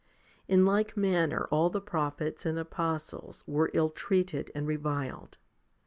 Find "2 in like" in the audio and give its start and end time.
0.47-0.97